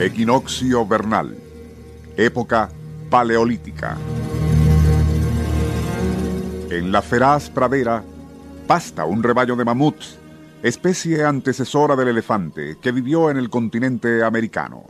Equinoccio 0.00 0.86
vernal. 0.86 1.36
Época 2.16 2.70
paleolítica. 3.10 3.96
En 6.70 6.92
la 6.92 7.02
feraz 7.02 7.50
pradera 7.50 8.04
pasta 8.68 9.04
un 9.04 9.24
rebaño 9.24 9.56
de 9.56 9.64
mamuts, 9.64 10.16
especie 10.62 11.24
antecesora 11.24 11.96
del 11.96 12.08
elefante 12.08 12.76
que 12.80 12.92
vivió 12.92 13.28
en 13.28 13.38
el 13.38 13.50
continente 13.50 14.22
americano. 14.22 14.84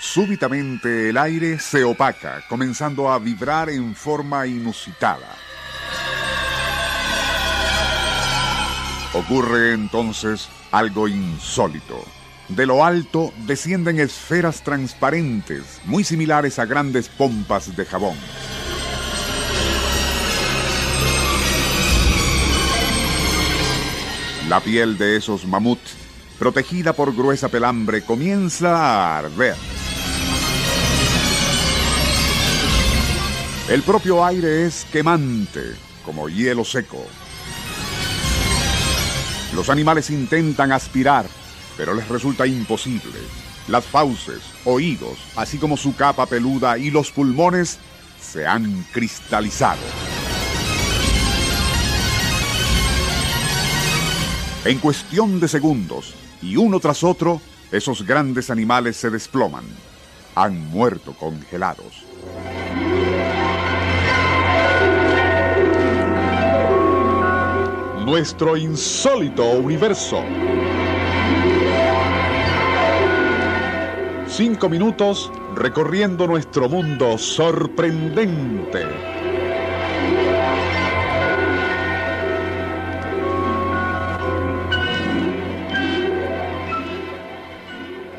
Súbitamente 0.00 1.10
el 1.10 1.18
aire 1.18 1.60
se 1.60 1.84
opaca, 1.84 2.42
comenzando 2.48 3.12
a 3.12 3.20
vibrar 3.20 3.70
en 3.70 3.94
forma 3.94 4.44
inusitada. 4.44 5.36
Ocurre 9.20 9.74
entonces 9.74 10.48
algo 10.70 11.06
insólito. 11.06 12.02
De 12.48 12.64
lo 12.64 12.82
alto 12.82 13.34
descienden 13.46 14.00
esferas 14.00 14.62
transparentes, 14.62 15.78
muy 15.84 16.04
similares 16.04 16.58
a 16.58 16.64
grandes 16.64 17.10
pompas 17.10 17.76
de 17.76 17.84
jabón. 17.84 18.16
La 24.48 24.60
piel 24.60 24.96
de 24.96 25.16
esos 25.16 25.46
mamuts, 25.46 25.96
protegida 26.38 26.94
por 26.94 27.14
gruesa 27.14 27.50
pelambre, 27.50 28.00
comienza 28.00 28.74
a 28.74 29.18
arder. 29.18 29.54
El 33.68 33.82
propio 33.82 34.24
aire 34.24 34.64
es 34.64 34.86
quemante, 34.90 35.76
como 36.06 36.30
hielo 36.30 36.64
seco. 36.64 37.06
Los 39.54 39.68
animales 39.68 40.10
intentan 40.10 40.72
aspirar, 40.72 41.26
pero 41.76 41.94
les 41.94 42.08
resulta 42.08 42.46
imposible. 42.46 43.18
Las 43.68 43.84
fauces, 43.84 44.40
oídos, 44.64 45.18
así 45.36 45.58
como 45.58 45.76
su 45.76 45.94
capa 45.96 46.26
peluda 46.26 46.78
y 46.78 46.90
los 46.90 47.10
pulmones 47.10 47.78
se 48.20 48.46
han 48.46 48.84
cristalizado. 48.92 49.80
En 54.64 54.78
cuestión 54.78 55.40
de 55.40 55.48
segundos, 55.48 56.14
y 56.42 56.56
uno 56.56 56.80
tras 56.80 57.02
otro, 57.02 57.40
esos 57.72 58.06
grandes 58.06 58.50
animales 58.50 58.96
se 58.96 59.10
desploman. 59.10 59.64
Han 60.34 60.70
muerto 60.70 61.14
congelados. 61.14 62.04
Nuestro 68.10 68.56
insólito 68.56 69.48
universo. 69.52 70.24
Cinco 74.26 74.68
minutos 74.68 75.30
recorriendo 75.54 76.26
nuestro 76.26 76.68
mundo 76.68 77.16
sorprendente. 77.18 78.84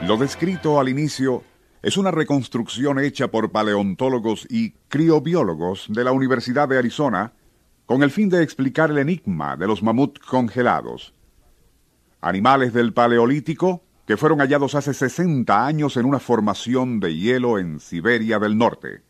Lo 0.08 0.16
descrito 0.16 0.80
al 0.80 0.88
inicio 0.88 1.44
es 1.81 1.98
una 1.98 2.11
reconstrucción 2.11 2.98
hecha 2.98 3.28
por 3.28 3.52
paleontólogos 3.52 4.48
y 4.50 4.72
criobiólogos 4.88 5.88
de 5.89 6.05
la 6.05 6.14
Universidad 6.14 6.70
de 6.70 6.78
Arizona 6.78 7.33
con 7.92 8.03
el 8.03 8.09
fin 8.09 8.30
de 8.30 8.42
explicar 8.42 8.89
el 8.89 9.00
enigma 9.00 9.58
de 9.58 9.67
los 9.67 9.84
mamuts 9.84 10.22
congelados. 10.22 11.14
Animales 12.22 12.72
del 12.72 12.94
Paleolítico 12.94 13.83
que 14.08 14.16
fueron 14.16 14.39
hallados 14.39 14.76
hace 14.76 14.93
60 14.93 15.66
años 15.66 15.98
en 15.98 16.05
una 16.05 16.20
formación 16.20 17.02
de 17.02 17.17
hielo 17.17 17.60
en 17.60 17.82
Siberia 17.82 18.39
del 18.39 18.58
Norte. 18.58 19.02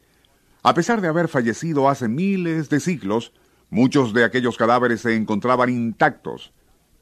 A 0.64 0.74
pesar 0.74 1.00
de 1.00 1.10
haber 1.10 1.28
fallecido 1.28 1.90
hace 1.90 2.08
miles 2.08 2.70
de 2.70 2.80
siglos, 2.80 3.34
muchos 3.70 4.16
de 4.16 4.24
aquellos 4.24 4.58
cadáveres 4.58 5.02
se 5.02 5.16
encontraban 5.16 5.70
intactos, 5.70 6.52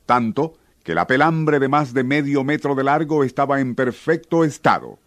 tanto 0.06 0.58
que 0.84 0.94
la 0.94 1.08
pelambre 1.08 1.59
de 1.59 1.70
más 1.70 1.94
de 1.94 2.04
medio 2.04 2.44
metro 2.44 2.75
de 2.75 2.84
largo 2.84 3.24
estaba 3.24 3.62
en 3.62 3.74
perfecto 3.74 4.44
estado. 4.44 5.00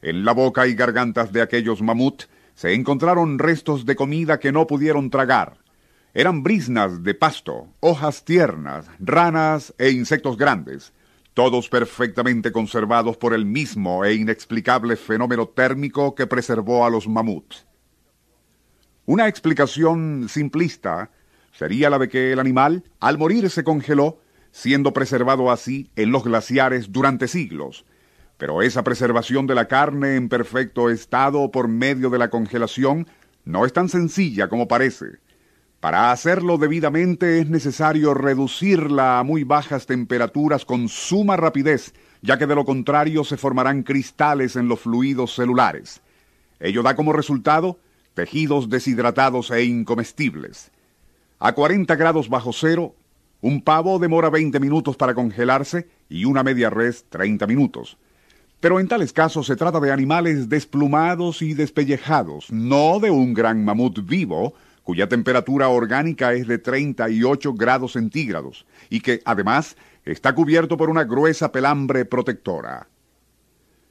En 0.00 0.24
la 0.24 0.32
boca 0.32 0.66
y 0.68 0.74
gargantas 0.74 1.32
de 1.32 1.42
aquellos 1.42 1.82
mamuts 1.82 2.30
se 2.54 2.72
encontraron 2.72 3.38
restos 3.38 3.84
de 3.84 3.94
comida 3.94 4.40
que 4.40 4.52
no 4.52 4.66
pudieron 4.66 5.10
tragar, 5.10 5.63
eran 6.14 6.44
brisnas 6.44 7.02
de 7.02 7.12
pasto, 7.12 7.66
hojas 7.80 8.24
tiernas, 8.24 8.86
ranas 9.00 9.74
e 9.78 9.90
insectos 9.90 10.36
grandes, 10.36 10.92
todos 11.34 11.68
perfectamente 11.68 12.52
conservados 12.52 13.16
por 13.16 13.34
el 13.34 13.44
mismo 13.44 14.04
e 14.04 14.14
inexplicable 14.14 14.94
fenómeno 14.94 15.48
térmico 15.48 16.14
que 16.14 16.28
preservó 16.28 16.86
a 16.86 16.90
los 16.90 17.08
mamuts. 17.08 17.66
Una 19.06 19.26
explicación 19.26 20.28
simplista 20.28 21.10
sería 21.52 21.90
la 21.90 21.98
de 21.98 22.08
que 22.08 22.32
el 22.32 22.38
animal, 22.38 22.84
al 23.00 23.18
morir, 23.18 23.50
se 23.50 23.64
congeló, 23.64 24.20
siendo 24.52 24.92
preservado 24.92 25.50
así 25.50 25.90
en 25.96 26.12
los 26.12 26.22
glaciares 26.22 26.92
durante 26.92 27.26
siglos. 27.26 27.84
Pero 28.38 28.62
esa 28.62 28.84
preservación 28.84 29.48
de 29.48 29.56
la 29.56 29.66
carne 29.66 30.14
en 30.14 30.28
perfecto 30.28 30.90
estado 30.90 31.50
por 31.50 31.66
medio 31.66 32.08
de 32.08 32.18
la 32.18 32.30
congelación 32.30 33.08
no 33.44 33.66
es 33.66 33.72
tan 33.72 33.88
sencilla 33.88 34.48
como 34.48 34.68
parece. 34.68 35.23
Para 35.84 36.12
hacerlo 36.12 36.56
debidamente 36.56 37.40
es 37.40 37.50
necesario 37.50 38.14
reducirla 38.14 39.18
a 39.18 39.22
muy 39.22 39.44
bajas 39.44 39.84
temperaturas 39.84 40.64
con 40.64 40.88
suma 40.88 41.36
rapidez, 41.36 41.92
ya 42.22 42.38
que 42.38 42.46
de 42.46 42.54
lo 42.54 42.64
contrario 42.64 43.22
se 43.22 43.36
formarán 43.36 43.82
cristales 43.82 44.56
en 44.56 44.66
los 44.66 44.80
fluidos 44.80 45.34
celulares. 45.34 46.00
Ello 46.58 46.82
da 46.82 46.96
como 46.96 47.12
resultado 47.12 47.78
tejidos 48.14 48.70
deshidratados 48.70 49.50
e 49.50 49.64
incomestibles. 49.64 50.72
A 51.38 51.52
40 51.52 51.94
grados 51.96 52.30
bajo 52.30 52.54
cero, 52.54 52.94
un 53.42 53.60
pavo 53.60 53.98
demora 53.98 54.30
20 54.30 54.58
minutos 54.60 54.96
para 54.96 55.12
congelarse 55.12 55.86
y 56.08 56.24
una 56.24 56.42
media 56.42 56.70
res 56.70 57.04
30 57.10 57.46
minutos. 57.46 57.98
Pero 58.58 58.80
en 58.80 58.88
tales 58.88 59.12
casos 59.12 59.46
se 59.46 59.56
trata 59.56 59.80
de 59.80 59.92
animales 59.92 60.48
desplumados 60.48 61.42
y 61.42 61.52
despellejados, 61.52 62.50
no 62.50 63.00
de 63.00 63.10
un 63.10 63.34
gran 63.34 63.62
mamut 63.66 63.98
vivo, 64.06 64.54
cuya 64.84 65.08
temperatura 65.08 65.68
orgánica 65.68 66.34
es 66.34 66.46
de 66.46 66.58
38 66.58 67.54
grados 67.54 67.92
centígrados 67.92 68.66
y 68.90 69.00
que, 69.00 69.20
además, 69.24 69.76
está 70.04 70.34
cubierto 70.34 70.76
por 70.76 70.90
una 70.90 71.04
gruesa 71.04 71.50
pelambre 71.50 72.04
protectora. 72.04 72.86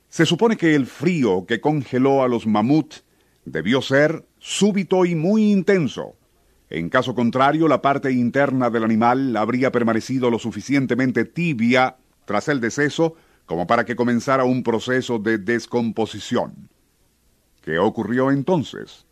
Se 0.07 0.27
supone 0.27 0.55
que 0.55 0.75
el 0.75 0.85
frío 0.85 1.45
que 1.47 1.59
congeló 1.59 2.23
a 2.23 2.27
los 2.27 2.45
mamuts 2.45 3.03
debió 3.43 3.81
ser 3.81 4.23
súbito 4.37 5.05
y 5.05 5.15
muy 5.15 5.51
intenso. 5.51 6.15
En 6.69 6.89
caso 6.89 7.15
contrario, 7.15 7.67
la 7.67 7.81
parte 7.81 8.11
interna 8.11 8.69
del 8.69 8.83
animal 8.83 9.35
habría 9.35 9.71
permanecido 9.71 10.29
lo 10.29 10.37
suficientemente 10.37 11.25
tibia 11.25 11.97
tras 12.25 12.47
el 12.47 12.61
deceso 12.61 13.15
como 13.45 13.65
para 13.67 13.85
que 13.85 13.95
comenzara 13.95 14.43
un 14.43 14.63
proceso 14.63 15.17
de 15.17 15.39
descomposición. 15.39 16.69
¿Qué 17.63 17.79
ocurrió 17.79 18.29
entonces? 18.31 19.05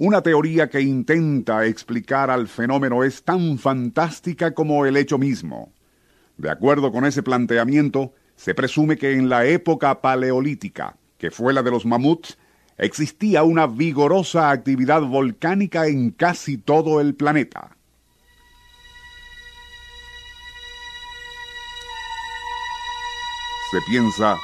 Una 0.00 0.22
teoría 0.22 0.70
que 0.70 0.80
intenta 0.80 1.66
explicar 1.66 2.30
al 2.30 2.46
fenómeno 2.46 3.02
es 3.02 3.24
tan 3.24 3.58
fantástica 3.58 4.54
como 4.54 4.86
el 4.86 4.96
hecho 4.96 5.18
mismo. 5.18 5.72
De 6.36 6.50
acuerdo 6.50 6.92
con 6.92 7.04
ese 7.04 7.24
planteamiento, 7.24 8.14
se 8.36 8.54
presume 8.54 8.96
que 8.96 9.14
en 9.14 9.28
la 9.28 9.44
época 9.44 10.00
paleolítica, 10.00 10.96
que 11.18 11.32
fue 11.32 11.52
la 11.52 11.64
de 11.64 11.72
los 11.72 11.84
mamuts, 11.84 12.38
existía 12.76 13.42
una 13.42 13.66
vigorosa 13.66 14.52
actividad 14.52 15.02
volcánica 15.02 15.88
en 15.88 16.12
casi 16.12 16.58
todo 16.58 17.00
el 17.00 17.16
planeta. 17.16 17.76
Se 23.72 23.80
piensa 23.90 24.36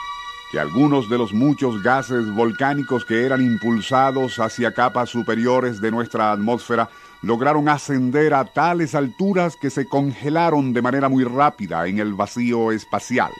que 0.55 0.61
algunos 0.61 1.11
de 1.11 1.19
los 1.19 1.33
muchos 1.33 1.83
gases 1.83 2.33
volcánicos 2.33 3.05
que 3.05 3.27
eran 3.27 3.41
impulsados 3.41 4.39
hacia 4.39 4.73
capas 4.73 5.11
superiores 5.11 5.81
de 5.81 5.91
nuestra 5.91 6.31
atmósfera 6.31 6.91
lograron 7.23 7.69
ascender 7.69 8.35
a 8.35 8.45
tales 8.45 8.95
alturas 8.95 9.57
que 9.57 9.69
se 9.69 9.89
congelaron 9.89 10.73
de 10.73 10.81
manera 10.81 11.09
muy 11.09 11.25
rápida 11.25 11.89
en 11.89 11.99
el 11.99 12.15
vacío 12.15 12.71
espacial. 12.71 13.33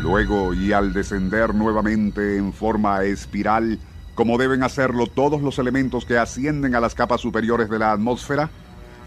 Luego, 0.00 0.54
y 0.54 0.72
al 0.72 0.94
descender 0.94 1.54
nuevamente 1.54 2.38
en 2.38 2.54
forma 2.54 3.04
espiral, 3.04 3.78
como 4.14 4.38
deben 4.38 4.62
hacerlo 4.62 5.06
todos 5.08 5.42
los 5.42 5.58
elementos 5.58 6.06
que 6.06 6.16
ascienden 6.16 6.74
a 6.74 6.80
las 6.80 6.94
capas 6.94 7.20
superiores 7.20 7.68
de 7.68 7.78
la 7.80 7.92
atmósfera, 7.92 8.48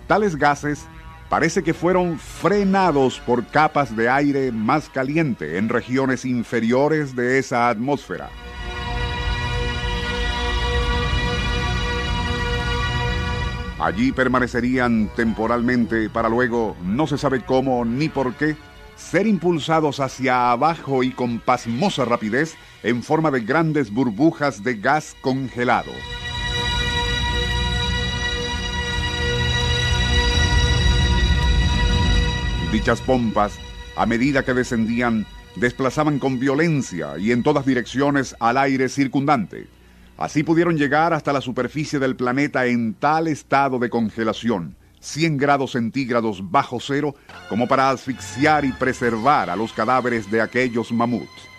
Tales 0.08 0.36
gases 0.36 0.86
parece 1.30 1.64
que 1.64 1.74
fueron 1.74 2.20
frenados 2.20 3.20
por 3.20 3.46
capas 3.48 3.96
de 3.96 4.10
aire 4.10 4.52
más 4.52 4.90
caliente 4.90 5.58
en 5.58 5.70
regiones 5.70 6.26
inferiores 6.26 7.16
de 7.16 7.40
esa 7.40 7.70
atmósfera. 7.70 8.30
Allí 13.80 14.12
permanecerían 14.12 15.10
temporalmente 15.16 16.08
para 16.10 16.30
luego, 16.30 16.76
no 16.84 17.08
se 17.08 17.18
sabe 17.18 17.44
cómo 17.44 17.84
ni 17.84 18.10
por 18.10 18.36
qué, 18.36 18.56
ser 18.96 19.26
impulsados 19.26 20.00
hacia 20.00 20.52
abajo 20.52 21.02
y 21.02 21.12
con 21.12 21.40
pasmosa 21.40 22.06
rapidez 22.06 22.56
en 22.84 23.02
forma 23.02 23.32
de 23.32 23.42
grandes 23.42 23.92
burbujas 23.92 24.64
de 24.64 24.76
gas 24.76 25.16
congelado. 25.22 25.92
Dichas 32.72 33.02
pompas, 33.02 33.60
a 33.98 34.06
medida 34.06 34.46
que 34.46 34.54
descendían, 34.54 35.26
desplazaban 35.58 36.20
con 36.20 36.40
violencia 36.40 37.18
y 37.18 37.34
en 37.34 37.44
todas 37.44 37.66
direcciones 37.66 38.34
al 38.40 38.58
aire 38.58 38.88
circundante. 38.88 39.68
Así 40.18 40.44
pudieron 40.44 40.78
llegar 40.78 41.14
hasta 41.14 41.34
la 41.34 41.42
superficie 41.42 42.00
del 42.00 42.16
planeta 42.16 42.66
en 42.68 42.94
tal 42.94 43.28
estado 43.28 43.78
de 43.78 43.90
congelación, 43.90 44.78
100 45.02 45.36
grados 45.36 45.72
centígrados 45.72 46.50
bajo 46.50 46.80
cero, 46.80 47.14
como 47.50 47.68
para 47.68 47.90
asfixiar 47.90 48.64
y 48.64 48.72
preservar 48.72 49.50
a 49.50 49.58
los 49.58 49.74
cadáveres 49.74 50.32
de 50.32 50.40
aquellos 50.40 50.94
mamuts. 50.94 51.51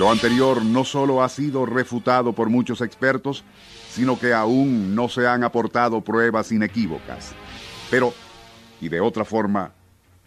Lo 0.00 0.10
anterior 0.10 0.64
no 0.64 0.86
solo 0.86 1.22
ha 1.22 1.28
sido 1.28 1.66
refutado 1.66 2.32
por 2.32 2.48
muchos 2.48 2.80
expertos, 2.80 3.44
sino 3.90 4.18
que 4.18 4.32
aún 4.32 4.94
no 4.94 5.10
se 5.10 5.26
han 5.26 5.44
aportado 5.44 6.00
pruebas 6.00 6.52
inequívocas. 6.52 7.34
Pero, 7.90 8.14
y 8.80 8.88
de 8.88 8.98
otra 9.02 9.26
forma, 9.26 9.72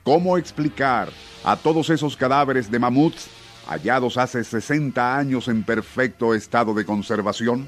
¿cómo 0.03 0.37
explicar 0.37 1.09
a 1.43 1.55
todos 1.55 1.89
esos 1.89 2.15
cadáveres 2.15 2.69
de 2.69 2.77
mamuts 2.77 3.31
hallados 3.65 4.19
hace 4.19 4.43
60 4.43 5.17
años 5.17 5.47
en 5.47 5.63
perfecto 5.63 6.35
estado 6.35 6.75
de 6.75 6.85
conservación? 6.85 7.67